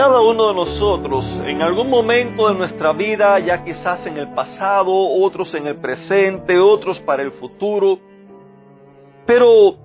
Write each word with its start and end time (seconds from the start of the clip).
Cada 0.00 0.22
uno 0.22 0.48
de 0.48 0.54
nosotros, 0.54 1.26
en 1.44 1.60
algún 1.60 1.90
momento 1.90 2.48
de 2.48 2.54
nuestra 2.54 2.94
vida, 2.94 3.38
ya 3.38 3.62
quizás 3.62 4.06
en 4.06 4.16
el 4.16 4.32
pasado, 4.32 4.90
otros 4.90 5.52
en 5.52 5.66
el 5.66 5.76
presente, 5.76 6.58
otros 6.58 6.98
para 7.00 7.22
el 7.22 7.32
futuro, 7.32 7.98
pero 9.26 9.76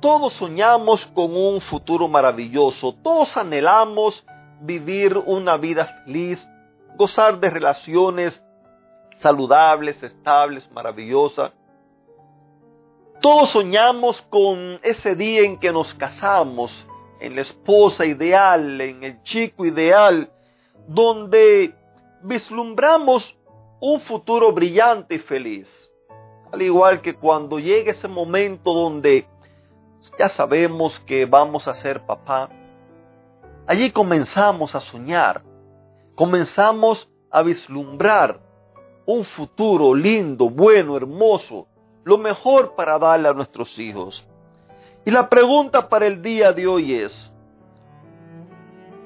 todos 0.00 0.32
soñamos 0.32 1.06
con 1.08 1.36
un 1.36 1.60
futuro 1.60 2.08
maravilloso, 2.08 2.94
todos 3.02 3.36
anhelamos 3.36 4.24
vivir 4.62 5.18
una 5.18 5.58
vida 5.58 5.84
feliz, 6.06 6.48
gozar 6.96 7.38
de 7.38 7.50
relaciones 7.50 8.42
saludables, 9.16 10.02
estables, 10.02 10.70
maravillosas. 10.72 11.52
Todos 13.20 13.50
soñamos 13.50 14.22
con 14.22 14.78
ese 14.82 15.14
día 15.14 15.42
en 15.42 15.58
que 15.58 15.70
nos 15.70 15.92
casamos, 15.92 16.86
en 17.20 17.36
la 17.36 17.42
esposa 17.42 18.04
ideal, 18.04 18.80
en 18.80 19.04
el 19.04 19.22
chico 19.22 19.64
ideal, 19.66 20.30
donde 20.88 21.74
vislumbramos 22.22 23.38
un 23.80 24.00
futuro 24.00 24.52
brillante 24.52 25.16
y 25.16 25.18
feliz. 25.18 25.92
Al 26.52 26.62
igual 26.62 27.00
que 27.00 27.14
cuando 27.14 27.58
llegue 27.58 27.92
ese 27.92 28.08
momento 28.08 28.72
donde 28.72 29.26
ya 30.18 30.28
sabemos 30.28 30.98
que 31.00 31.26
vamos 31.26 31.68
a 31.68 31.74
ser 31.74 32.04
papá, 32.04 32.48
allí 33.66 33.90
comenzamos 33.90 34.74
a 34.74 34.80
soñar, 34.80 35.42
comenzamos 36.14 37.08
a 37.30 37.42
vislumbrar 37.42 38.40
un 39.06 39.24
futuro 39.24 39.94
lindo, 39.94 40.48
bueno, 40.48 40.96
hermoso, 40.96 41.66
lo 42.04 42.18
mejor 42.18 42.74
para 42.74 42.98
darle 42.98 43.28
a 43.28 43.32
nuestros 43.32 43.78
hijos. 43.78 44.26
Y 45.04 45.10
la 45.10 45.28
pregunta 45.28 45.88
para 45.88 46.06
el 46.06 46.20
día 46.20 46.52
de 46.52 46.66
hoy 46.66 46.94
es, 46.94 47.34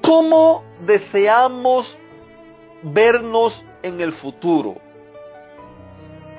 ¿cómo 0.01 0.63
deseamos 0.85 1.97
vernos 2.83 3.63
en 3.81 4.01
el 4.01 4.13
futuro? 4.13 4.75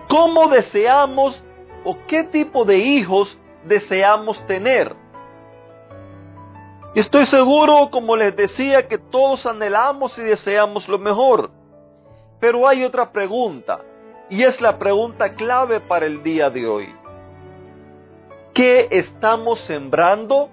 ¿Cómo 0.09 0.49
deseamos 0.49 1.43
o 1.85 1.97
qué 2.07 2.25
tipo 2.25 2.65
de 2.65 2.79
hijos 2.79 3.39
deseamos 3.65 4.45
tener? 4.47 4.95
Estoy 6.95 7.27
seguro, 7.27 7.91
como 7.91 8.17
les 8.17 8.35
decía, 8.37 8.89
que 8.89 8.99
todos 8.99 9.47
anhelamos 9.47 10.17
y 10.19 10.23
deseamos 10.23 10.89
lo 10.89 10.99
mejor. 10.99 11.51
Pero 12.41 12.69
hay 12.69 12.85
otra 12.85 13.11
pregunta, 13.11 13.81
y 14.31 14.43
es 14.43 14.61
la 14.61 14.79
pregunta 14.79 15.35
clave 15.35 15.81
para 15.81 16.07
el 16.07 16.23
día 16.23 16.49
de 16.51 16.67
hoy. 16.67 16.95
¿Qué 18.57 18.89
estamos 18.91 19.61
sembrando 19.61 20.49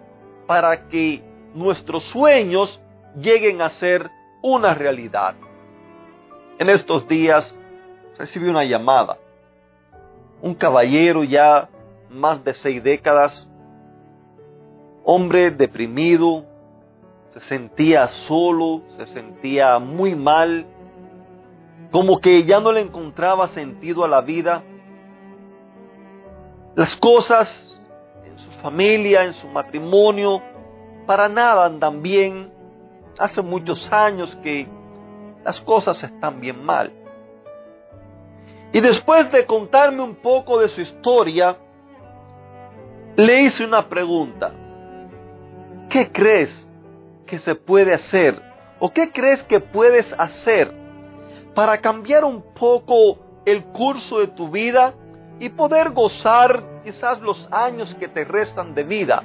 para 0.45 0.89
que 0.89 1.23
nuestros 1.53 2.03
sueños 2.03 2.83
lleguen 3.15 3.61
a 3.61 3.69
ser 3.69 4.11
una 4.41 4.73
realidad? 4.73 5.35
En 6.59 6.69
estos 6.69 7.07
días 7.07 7.57
recibí 8.17 8.49
una 8.49 8.65
llamada. 8.65 9.17
Un 10.41 10.53
caballero 10.53 11.23
ya 11.23 11.69
más 12.09 12.43
de 12.43 12.53
seis 12.55 12.83
décadas, 12.83 13.49
hombre 15.05 15.51
deprimido, 15.51 16.43
se 17.33 17.39
sentía 17.39 18.09
solo, 18.09 18.81
se 18.97 19.05
sentía 19.13 19.79
muy 19.79 20.13
mal, 20.13 20.65
como 21.89 22.19
que 22.19 22.43
ya 22.43 22.59
no 22.59 22.73
le 22.73 22.81
encontraba 22.81 23.47
sentido 23.47 24.03
a 24.03 24.09
la 24.09 24.19
vida. 24.19 24.61
Las 26.75 26.97
cosas 26.97 27.72
familia, 28.61 29.23
en 29.23 29.33
su 29.33 29.47
matrimonio, 29.47 30.41
para 31.05 31.27
nada 31.29 31.65
andan 31.65 32.01
bien. 32.01 32.51
Hace 33.17 33.41
muchos 33.41 33.91
años 33.91 34.35
que 34.41 34.67
las 35.43 35.59
cosas 35.61 36.03
están 36.03 36.39
bien 36.39 36.63
mal. 36.63 36.91
Y 38.71 38.81
después 38.81 39.31
de 39.31 39.45
contarme 39.45 40.01
un 40.01 40.15
poco 40.15 40.59
de 40.59 40.67
su 40.67 40.81
historia, 40.81 41.57
le 43.15 43.41
hice 43.41 43.63
una 43.65 43.87
pregunta. 43.87 44.51
¿Qué 45.89 46.11
crees 46.11 46.67
que 47.27 47.37
se 47.37 47.53
puede 47.53 47.93
hacer? 47.93 48.41
¿O 48.79 48.91
qué 48.91 49.11
crees 49.11 49.43
que 49.43 49.59
puedes 49.59 50.11
hacer 50.17 50.73
para 51.53 51.77
cambiar 51.79 52.23
un 52.25 52.41
poco 52.53 53.19
el 53.45 53.65
curso 53.65 54.19
de 54.19 54.27
tu 54.27 54.49
vida 54.49 54.95
y 55.39 55.49
poder 55.49 55.91
gozar 55.91 56.63
quizás 56.83 57.21
los 57.21 57.51
años 57.51 57.95
que 57.95 58.07
te 58.07 58.25
restan 58.25 58.73
de 58.75 58.83
vida, 58.83 59.23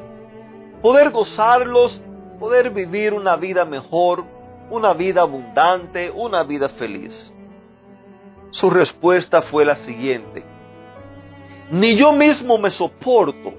poder 0.81 1.11
gozarlos, 1.11 2.01
poder 2.39 2.71
vivir 2.71 3.13
una 3.13 3.37
vida 3.37 3.65
mejor, 3.65 4.25
una 4.71 4.93
vida 4.95 5.23
abundante, 5.23 6.11
una 6.11 6.45
vida 6.45 6.69
feliz. 6.71 7.35
Su 8.51 8.71
respuesta 8.71 9.43
fue 9.43 9.65
la 9.65 9.77
siguiente, 9.77 10.45
ni 11.71 11.97
yo 11.97 12.13
mismo 12.13 12.57
me 12.59 12.71
soporto, 12.71 13.53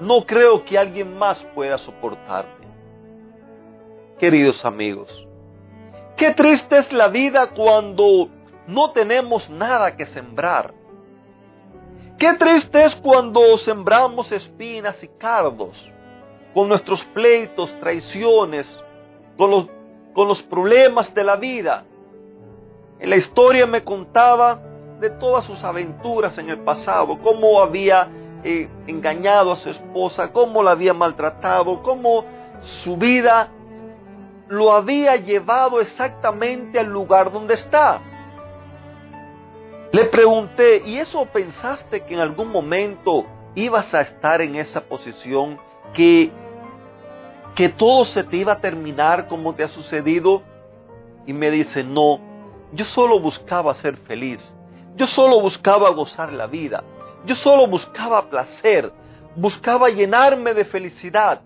no 0.00 0.24
creo 0.24 0.64
que 0.64 0.78
alguien 0.78 1.18
más 1.18 1.42
pueda 1.54 1.78
soportarme. 1.78 2.66
Queridos 4.18 4.64
amigos, 4.64 5.26
qué 6.16 6.32
triste 6.32 6.78
es 6.78 6.92
la 6.92 7.08
vida 7.08 7.50
cuando 7.50 8.28
no 8.66 8.92
tenemos 8.92 9.50
nada 9.50 9.96
que 9.96 10.06
sembrar 10.06 10.72
Qué 12.18 12.32
triste 12.34 12.82
es 12.82 12.94
cuando 12.94 13.58
sembramos 13.58 14.32
espinas 14.32 15.02
y 15.02 15.08
cardos, 15.08 15.90
con 16.54 16.66
nuestros 16.68 17.04
pleitos, 17.04 17.78
traiciones, 17.78 18.82
con 19.36 19.50
los, 19.50 19.66
con 20.14 20.26
los 20.26 20.42
problemas 20.42 21.12
de 21.12 21.24
la 21.24 21.36
vida. 21.36 21.84
En 22.98 23.10
la 23.10 23.16
historia 23.16 23.66
me 23.66 23.84
contaba 23.84 24.58
de 24.98 25.10
todas 25.10 25.44
sus 25.44 25.62
aventuras 25.62 26.38
en 26.38 26.48
el 26.48 26.60
pasado, 26.60 27.18
cómo 27.22 27.60
había 27.60 28.08
eh, 28.42 28.70
engañado 28.86 29.52
a 29.52 29.56
su 29.56 29.68
esposa, 29.68 30.32
cómo 30.32 30.62
la 30.62 30.70
había 30.70 30.94
maltratado, 30.94 31.82
cómo 31.82 32.24
su 32.82 32.96
vida 32.96 33.50
lo 34.48 34.72
había 34.72 35.16
llevado 35.16 35.82
exactamente 35.82 36.78
al 36.78 36.86
lugar 36.86 37.30
donde 37.30 37.54
está. 37.54 38.00
Le 39.96 40.04
pregunté, 40.04 40.82
¿y 40.84 40.98
eso 40.98 41.24
pensaste 41.24 42.02
que 42.02 42.12
en 42.12 42.20
algún 42.20 42.48
momento 42.48 43.24
ibas 43.54 43.94
a 43.94 44.02
estar 44.02 44.42
en 44.42 44.56
esa 44.56 44.82
posición, 44.82 45.58
que, 45.94 46.30
que 47.54 47.70
todo 47.70 48.04
se 48.04 48.22
te 48.22 48.36
iba 48.36 48.52
a 48.52 48.60
terminar 48.60 49.26
como 49.26 49.54
te 49.54 49.62
ha 49.62 49.68
sucedido? 49.68 50.42
Y 51.24 51.32
me 51.32 51.50
dice, 51.50 51.82
no, 51.82 52.20
yo 52.72 52.84
solo 52.84 53.18
buscaba 53.20 53.72
ser 53.72 53.96
feliz, 53.96 54.54
yo 54.96 55.06
solo 55.06 55.40
buscaba 55.40 55.88
gozar 55.92 56.30
la 56.30 56.46
vida, 56.46 56.84
yo 57.24 57.34
solo 57.34 57.66
buscaba 57.66 58.28
placer, 58.28 58.92
buscaba 59.34 59.88
llenarme 59.88 60.52
de 60.52 60.66
felicidad, 60.66 61.40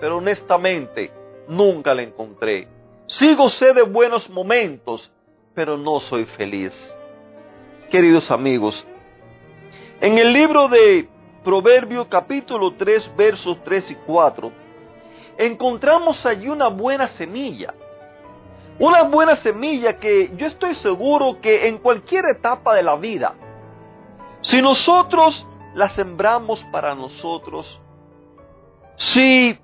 pero 0.00 0.16
honestamente 0.16 1.12
nunca 1.46 1.94
la 1.94 2.02
encontré. 2.02 2.66
Sí 3.06 3.36
gocé 3.36 3.72
de 3.72 3.82
buenos 3.82 4.28
momentos, 4.28 5.12
pero 5.54 5.78
no 5.78 6.00
soy 6.00 6.24
feliz 6.24 6.92
queridos 7.92 8.30
amigos. 8.30 8.86
En 10.00 10.16
el 10.16 10.32
libro 10.32 10.66
de 10.66 11.10
Proverbios 11.44 12.06
capítulo 12.06 12.74
3 12.74 13.14
versos 13.14 13.58
3 13.64 13.90
y 13.90 13.94
4, 13.96 14.50
encontramos 15.36 16.24
allí 16.24 16.48
una 16.48 16.68
buena 16.68 17.06
semilla. 17.06 17.74
Una 18.78 19.02
buena 19.02 19.36
semilla 19.36 19.98
que 19.98 20.32
yo 20.38 20.46
estoy 20.46 20.74
seguro 20.74 21.38
que 21.42 21.68
en 21.68 21.76
cualquier 21.76 22.24
etapa 22.30 22.74
de 22.74 22.82
la 22.82 22.96
vida, 22.96 23.34
si 24.40 24.62
nosotros 24.62 25.46
la 25.74 25.90
sembramos 25.90 26.64
para 26.72 26.94
nosotros, 26.94 27.78
si 28.96 29.58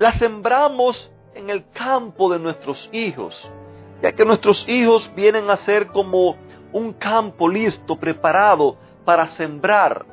la 0.00 0.10
sembramos 0.14 1.12
en 1.34 1.50
el 1.50 1.70
campo 1.70 2.32
de 2.32 2.40
nuestros 2.40 2.88
hijos, 2.90 3.48
ya 4.02 4.10
que 4.10 4.24
nuestros 4.24 4.68
hijos 4.68 5.08
vienen 5.14 5.48
a 5.50 5.54
ser 5.54 5.86
como 5.86 6.36
un 6.72 6.92
campo 6.92 7.48
listo, 7.48 7.96
preparado 7.96 8.76
para 9.04 9.28
sembrar. 9.28 10.06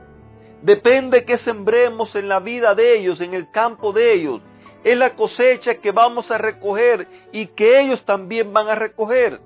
Depende 0.62 1.24
que 1.24 1.38
sembremos 1.38 2.16
en 2.16 2.30
la 2.30 2.40
vida 2.40 2.74
de 2.74 2.98
ellos, 2.98 3.22
en 3.22 3.34
el 3.34 3.52
campo 3.52 3.94
de 3.94 4.14
ellos. 4.14 4.42
es 4.84 4.98
la 4.98 5.16
cosecha 5.16 5.76
que 5.76 5.92
vamos 5.92 6.32
a 6.32 6.38
recoger 6.38 7.08
y 7.32 7.48
que 7.48 7.80
ellos 7.80 8.06
también 8.06 8.54
van 8.54 8.70
a 8.70 8.76
recoger. 8.76 9.42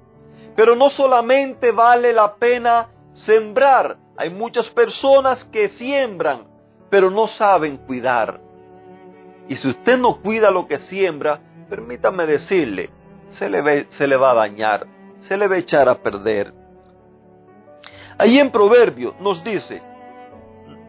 Pero 0.55 0.75
no 0.75 0.89
solamente 0.89 1.71
vale 1.71 2.13
la 2.13 2.35
pena 2.35 2.89
sembrar, 3.13 3.97
hay 4.17 4.29
muchas 4.29 4.69
personas 4.69 5.43
que 5.45 5.69
siembran, 5.69 6.43
pero 6.89 7.09
no 7.09 7.27
saben 7.27 7.77
cuidar. 7.77 8.39
Y 9.47 9.55
si 9.55 9.69
usted 9.69 9.97
no 9.97 10.21
cuida 10.21 10.51
lo 10.51 10.67
que 10.67 10.79
siembra, 10.79 11.39
permítame 11.69 12.25
decirle, 12.25 12.89
se 13.29 13.49
le, 13.49 13.85
se 13.89 14.07
le 14.07 14.15
va 14.17 14.31
a 14.31 14.35
dañar, 14.35 14.85
se 15.21 15.37
le 15.37 15.47
va 15.47 15.55
a 15.55 15.59
echar 15.59 15.89
a 15.89 15.95
perder. 15.95 16.60
Allí 18.21 18.37
en 18.37 18.51
Proverbio 18.51 19.15
nos 19.19 19.43
dice, 19.43 19.81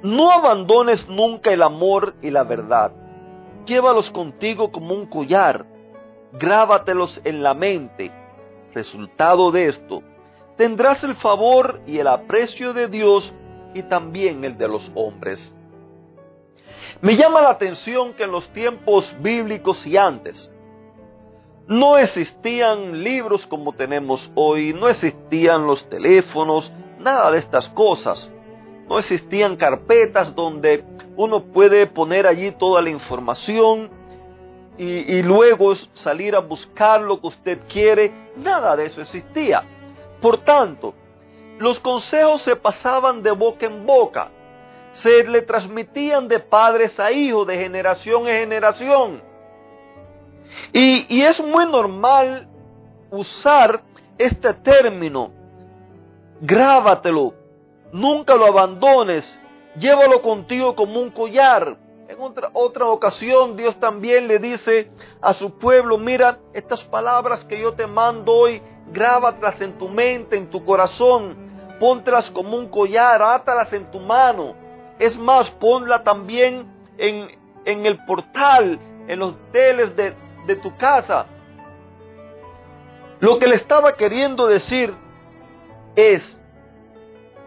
no 0.02 0.30
abandones 0.30 1.08
nunca 1.08 1.50
el 1.50 1.62
amor 1.62 2.12
y 2.20 2.30
la 2.30 2.42
verdad. 2.42 2.92
Llévalos 3.64 4.10
contigo 4.10 4.70
como 4.70 4.92
un 4.92 5.06
collar. 5.06 5.64
Grábatelos 6.34 7.22
en 7.24 7.42
la 7.42 7.54
mente. 7.54 8.10
Resultado 8.74 9.50
de 9.50 9.68
esto, 9.68 10.02
tendrás 10.58 11.04
el 11.04 11.14
favor 11.14 11.80
y 11.86 12.00
el 12.00 12.08
aprecio 12.08 12.74
de 12.74 12.88
Dios 12.88 13.34
y 13.72 13.82
también 13.84 14.44
el 14.44 14.58
de 14.58 14.68
los 14.68 14.92
hombres. 14.94 15.56
Me 17.00 17.16
llama 17.16 17.40
la 17.40 17.48
atención 17.48 18.12
que 18.12 18.24
en 18.24 18.32
los 18.32 18.46
tiempos 18.48 19.16
bíblicos 19.22 19.86
y 19.86 19.96
antes 19.96 20.54
no 21.66 21.96
existían 21.96 23.02
libros 23.02 23.46
como 23.46 23.72
tenemos 23.72 24.30
hoy, 24.34 24.74
no 24.74 24.90
existían 24.90 25.66
los 25.66 25.88
teléfonos, 25.88 26.70
nada 27.02 27.30
de 27.30 27.38
estas 27.38 27.68
cosas. 27.70 28.32
No 28.88 28.98
existían 28.98 29.56
carpetas 29.56 30.34
donde 30.34 30.84
uno 31.16 31.44
puede 31.44 31.86
poner 31.86 32.26
allí 32.26 32.52
toda 32.52 32.82
la 32.82 32.90
información 32.90 33.90
y, 34.78 35.22
luego 35.22 35.74
salir 35.74 36.34
a 36.34 36.40
buscar 36.40 37.00
lo 37.00 37.20
que 37.20 37.26
usted 37.28 37.60
quiere. 37.68 38.12
Nada 38.36 38.74
de 38.74 38.86
eso 38.86 39.00
existía. 39.00 39.62
Por 40.20 40.38
tanto, 40.38 40.94
los 41.58 41.78
consejos 41.78 42.42
se 42.42 42.56
pasaban 42.56 43.22
de 43.22 43.30
boca 43.30 43.66
en 43.66 43.84
boca, 43.86 44.30
se 44.92 45.24
le 45.24 45.42
transmitían 45.42 46.26
de 46.26 46.38
padres 46.40 46.98
a 46.98 47.12
hijos, 47.12 47.46
de 47.46 47.58
generación 47.58 48.26
en 48.26 48.40
generación. 48.40 49.22
Y 50.72 51.22
es 51.22 51.42
muy 51.42 51.66
normal 51.66 52.48
usar 53.10 53.82
este 54.18 54.54
término, 54.54 55.30
grábatelo, 56.42 57.34
nunca 57.92 58.34
lo 58.34 58.46
abandones, 58.46 59.40
llévalo 59.76 60.20
contigo 60.20 60.74
como 60.74 61.00
un 61.00 61.10
collar. 61.10 61.78
En 62.08 62.20
otra, 62.20 62.50
otra 62.52 62.86
ocasión 62.88 63.56
Dios 63.56 63.78
también 63.78 64.26
le 64.26 64.38
dice 64.38 64.90
a 65.22 65.32
su 65.34 65.56
pueblo, 65.58 65.96
mira, 65.96 66.40
estas 66.52 66.82
palabras 66.82 67.44
que 67.44 67.58
yo 67.60 67.72
te 67.72 67.86
mando 67.86 68.32
hoy, 68.32 68.60
grábatelas 68.92 69.60
en 69.60 69.78
tu 69.78 69.88
mente, 69.88 70.36
en 70.36 70.50
tu 70.50 70.64
corazón, 70.64 71.36
póntelas 71.78 72.28
como 72.30 72.56
un 72.56 72.68
collar, 72.68 73.22
átalas 73.22 73.72
en 73.72 73.90
tu 73.90 74.00
mano. 74.00 74.54
Es 74.98 75.16
más, 75.16 75.48
ponla 75.52 76.02
también 76.02 76.66
en, 76.98 77.38
en 77.64 77.86
el 77.86 78.04
portal, 78.04 78.78
en 79.06 79.18
los 79.18 79.34
teles 79.52 79.94
de, 79.96 80.14
de 80.46 80.56
tu 80.56 80.76
casa. 80.76 81.26
Lo 83.20 83.38
que 83.38 83.46
le 83.46 83.54
estaba 83.54 83.92
queriendo 83.92 84.48
decir 84.48 84.92
es, 85.96 86.40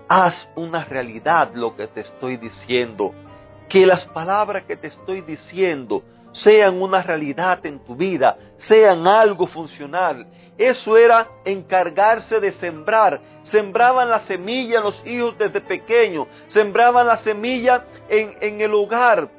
haz 0.08 0.48
una 0.56 0.84
realidad 0.84 1.52
lo 1.54 1.76
que 1.76 1.88
te 1.88 2.02
estoy 2.02 2.38
diciendo. 2.38 3.14
Que 3.70 3.86
las 3.86 4.06
palabras 4.06 4.64
que 4.64 4.78
te 4.78 4.88
estoy 4.88 5.22
diciendo 5.22 6.04
sean 6.32 6.82
una 6.82 7.02
realidad 7.02 7.66
en 7.66 7.80
tu 7.80 7.96
vida, 7.96 8.38
sean 8.58 9.08
algo 9.08 9.48
funcional. 9.48 10.28
Eso 10.58 10.98
era 10.98 11.28
encargarse 11.44 12.40
de 12.40 12.52
sembrar. 12.52 13.20
Sembraban 13.44 14.10
la 14.10 14.20
semilla 14.20 14.80
los 14.80 15.06
hijos 15.06 15.38
desde 15.38 15.62
pequeños, 15.62 16.28
sembraban 16.48 17.08
la 17.08 17.18
semilla 17.18 17.86
en, 18.10 18.36
en 18.42 18.62
el 18.62 18.74
hogar. 18.74 19.30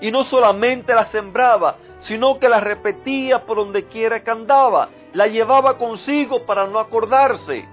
Y 0.00 0.10
no 0.10 0.24
solamente 0.24 0.94
la 0.94 1.06
sembraba, 1.06 1.76
sino 2.00 2.38
que 2.38 2.48
la 2.48 2.60
repetía 2.60 3.44
por 3.44 3.58
donde 3.58 3.84
quiera 3.84 4.22
que 4.22 4.30
andaba, 4.30 4.88
la 5.12 5.26
llevaba 5.26 5.76
consigo 5.76 6.44
para 6.46 6.66
no 6.66 6.78
acordarse. 6.78 7.68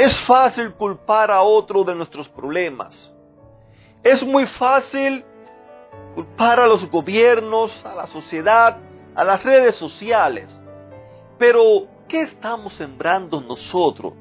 Es 0.00 0.18
fácil 0.20 0.72
culpar 0.72 1.30
a 1.30 1.42
otro 1.42 1.84
de 1.84 1.94
nuestros 1.94 2.26
problemas. 2.26 3.14
Es 4.02 4.24
muy 4.24 4.46
fácil 4.46 5.22
culpar 6.14 6.58
a 6.58 6.66
los 6.66 6.90
gobiernos, 6.90 7.84
a 7.84 7.94
la 7.94 8.06
sociedad, 8.06 8.78
a 9.14 9.24
las 9.24 9.44
redes 9.44 9.74
sociales. 9.74 10.58
Pero, 11.36 11.86
¿qué 12.08 12.22
estamos 12.22 12.72
sembrando 12.72 13.42
nosotros 13.42 14.14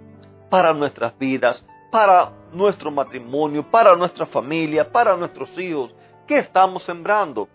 para 0.50 0.74
nuestras 0.74 1.18
vidas, 1.18 1.66
para 1.90 2.34
nuestro 2.52 2.92
matrimonio, 2.92 3.64
para 3.64 3.96
nuestra 3.96 4.26
familia, 4.26 4.92
para 4.92 5.16
nuestros 5.16 5.58
hijos? 5.58 5.96
¿Qué 6.28 6.40
estamos 6.40 6.84
sembrando? 6.84 7.48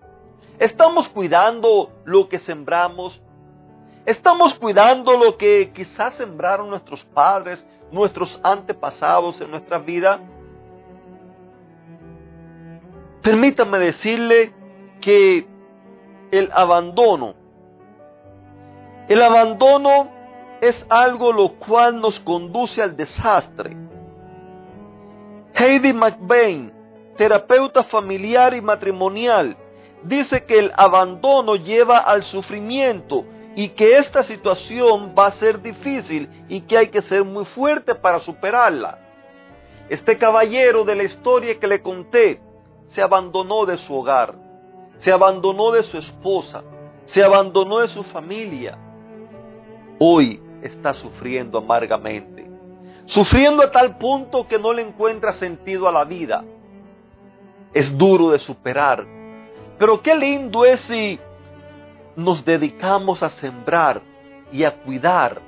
¿Estamos 0.59 1.11
cuidando 1.11 1.91
lo 2.07 2.27
que 2.27 2.39
sembramos? 2.39 3.21
¿Estamos 4.07 4.59
cuidando 4.59 5.17
lo 5.17 5.39
que 5.39 5.71
quizás 5.73 6.13
sembraron 6.15 6.69
nuestros 6.69 7.03
padres, 7.07 7.67
nuestros 7.91 8.39
antepasados 8.43 9.41
en 9.41 9.51
nuestra 9.51 9.79
vida? 9.79 10.21
Permítame 13.23 13.79
decirle 13.79 14.53
que 15.01 15.47
el 16.31 16.51
abandono, 16.53 17.35
el 19.09 19.23
abandono 19.23 20.11
es 20.61 20.85
algo 20.91 21.33
lo 21.33 21.55
cual 21.55 21.99
nos 21.99 22.21
conduce 22.21 22.83
al 22.83 22.97
desastre. 22.97 23.75
Heidi 25.55 25.95
McBain, 25.95 26.71
terapeuta 27.17 27.85
familiar 27.85 28.53
y 28.53 28.61
matrimonial, 28.61 29.57
dice 30.03 30.45
que 30.45 30.59
el 30.59 30.73
abandono 30.77 31.57
lleva 31.57 31.99
al 31.99 32.23
sufrimiento 32.23 33.25
y 33.57 33.71
que 33.71 33.99
esta 33.99 34.23
situación 34.23 35.15
va 35.17 35.27
a 35.27 35.33
ser 35.33 35.63
difícil 35.63 36.29
y 36.49 36.63
que 36.63 36.77
hay 36.77 36.89
que 36.89 37.03
ser 37.03 37.25
muy 37.25 37.45
fuerte 37.45 37.95
para 37.95 38.19
superarla. 38.19 38.99
Este 39.89 40.19
caballero 40.19 40.85
de 40.85 40.95
la 40.95 41.05
historia 41.05 41.59
que 41.61 41.67
le 41.67 41.81
conté 41.81 42.41
se 42.83 43.01
abandonó 43.01 43.65
de 43.67 43.77
su 43.79 43.95
hogar, 43.95 44.35
se 44.97 45.13
abandonó 45.13 45.71
de 45.71 45.83
su 45.83 45.99
esposa, 45.99 46.63
se 47.05 47.23
abandonó 47.23 47.81
de 47.81 47.89
su 47.89 48.03
familia. 48.03 48.79
Hoy 49.99 50.41
está 50.63 50.93
sufriendo 50.95 51.59
amargamente, 51.59 52.51
sufriendo 53.07 53.63
a 53.63 53.71
tal 53.71 53.99
punto 53.99 54.49
que 54.49 54.59
no 54.59 54.73
le 54.73 54.83
encuentra 54.83 55.33
sentido 55.35 55.87
a 55.87 55.93
la 55.93 56.05
vida. 56.05 56.45
Es 57.73 57.97
duro 57.97 58.31
de 58.31 58.39
superar, 58.39 59.05
pero 59.79 60.01
qué 60.01 60.15
lindo 60.15 60.65
es 60.65 60.81
si 60.81 61.19
nos 62.17 62.45
dedicamos 62.45 63.23
a 63.23 63.29
sembrar 63.31 64.03
y 64.53 64.65
a 64.65 64.73
cuidar. 64.83 65.41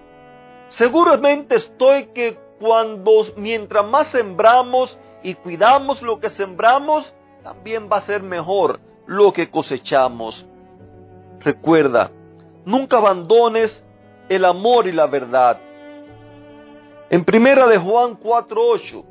Seguramente 0.69 1.57
estoy 1.57 2.07
que 2.07 2.39
cuando 2.59 3.11
mientras 3.37 3.87
más 3.87 4.09
sembramos 4.09 4.99
y 5.23 5.35
cuidamos 5.35 6.03
lo 6.03 6.19
que 6.19 6.31
sembramos, 6.31 7.13
también 7.43 7.89
va 7.91 7.99
a 7.99 8.03
ser 8.03 8.23
mejor 8.23 8.81
lo 9.07 9.33
que 9.33 9.49
cosechamos. 9.51 10.47
Recuerda, 11.41 12.11
nunca 12.65 12.99
abandones 12.99 13.85
el 14.29 14.45
amor 14.45 14.87
y 14.87 14.93
la 14.93 15.07
verdad. 15.07 15.59
En 17.09 17.25
primera 17.25 17.69
de 17.69 17.79
Juan 17.79 18.19
4:8 18.19 19.05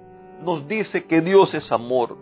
nos 0.43 0.67
dice 0.67 1.05
que 1.05 1.21
Dios 1.21 1.53
es 1.53 1.71
amor. 1.71 2.17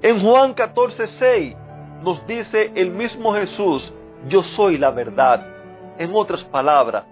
En 0.00 0.22
Juan 0.22 0.54
14:6 0.54 1.56
nos 2.02 2.26
dice 2.26 2.72
el 2.74 2.90
mismo 2.90 3.34
Jesús 3.34 3.92
yo 4.28 4.42
soy 4.42 4.78
la 4.78 4.90
verdad. 4.90 5.46
En 5.98 6.14
otras 6.14 6.42
palabras, 6.44 7.04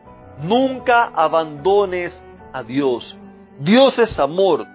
nunca 0.43 1.13
abandones 1.15 2.23
a 2.53 2.63
Dios. 2.63 3.17
Dios 3.59 3.99
es 3.99 4.19
amor, 4.19 4.67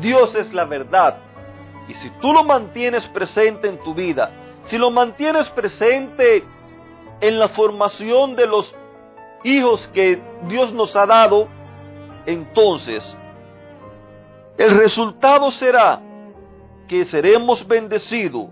Dios 0.00 0.34
es 0.34 0.52
la 0.54 0.64
verdad. 0.64 1.16
Y 1.88 1.94
si 1.94 2.10
tú 2.20 2.32
lo 2.32 2.44
mantienes 2.44 3.06
presente 3.08 3.68
en 3.68 3.78
tu 3.82 3.94
vida, 3.94 4.30
si 4.64 4.78
lo 4.78 4.90
mantienes 4.90 5.48
presente 5.50 6.44
en 7.20 7.38
la 7.38 7.48
formación 7.48 8.36
de 8.36 8.46
los 8.46 8.74
hijos 9.44 9.88
que 9.88 10.20
Dios 10.48 10.72
nos 10.72 10.94
ha 10.96 11.06
dado, 11.06 11.48
entonces 12.26 13.16
el 14.56 14.76
resultado 14.76 15.50
será 15.50 16.00
que 16.86 17.04
seremos 17.04 17.66
bendecidos 17.66 18.48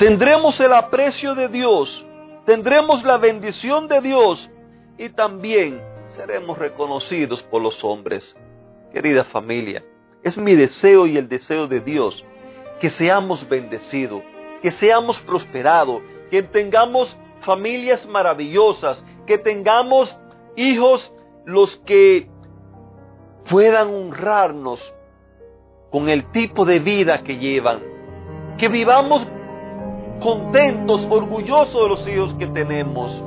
tendremos 0.00 0.58
el 0.60 0.72
aprecio 0.72 1.34
de 1.34 1.48
Dios, 1.48 2.06
tendremos 2.46 3.04
la 3.04 3.18
bendición 3.18 3.86
de 3.86 4.00
Dios 4.00 4.50
y 4.96 5.10
también 5.10 5.78
seremos 6.16 6.56
reconocidos 6.56 7.42
por 7.42 7.60
los 7.60 7.84
hombres. 7.84 8.34
Querida 8.94 9.24
familia, 9.24 9.84
es 10.22 10.38
mi 10.38 10.54
deseo 10.56 11.06
y 11.06 11.18
el 11.18 11.28
deseo 11.28 11.66
de 11.66 11.80
Dios 11.80 12.24
que 12.80 12.88
seamos 12.88 13.46
bendecidos, 13.46 14.22
que 14.62 14.70
seamos 14.70 15.20
prosperados, 15.20 16.00
que 16.30 16.42
tengamos 16.44 17.14
familias 17.40 18.06
maravillosas, 18.06 19.04
que 19.26 19.36
tengamos 19.36 20.16
hijos 20.56 21.12
los 21.44 21.76
que 21.76 22.26
puedan 23.50 23.88
honrarnos 23.88 24.94
con 25.90 26.08
el 26.08 26.30
tipo 26.30 26.64
de 26.64 26.78
vida 26.78 27.22
que 27.22 27.36
llevan, 27.36 27.82
que 28.56 28.68
vivamos 28.68 29.26
contentos, 30.20 31.06
orgullosos 31.10 31.82
de 31.82 31.88
los 31.88 32.08
hijos 32.08 32.34
que 32.34 32.46
tenemos. 32.46 33.22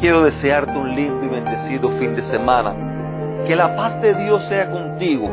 Quiero 0.00 0.22
desearte 0.22 0.76
un 0.76 0.94
lindo 0.94 1.24
y 1.24 1.28
bendecido 1.28 1.90
fin 1.92 2.14
de 2.14 2.22
semana. 2.22 2.74
Que 3.46 3.56
la 3.56 3.76
paz 3.76 4.00
de 4.00 4.14
Dios 4.14 4.42
sea 4.44 4.70
contigo, 4.70 5.28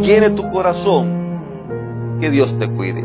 llene 0.00 0.30
tu 0.30 0.48
corazón, 0.50 2.18
que 2.20 2.30
Dios 2.30 2.56
te 2.58 2.68
cuide. 2.68 3.04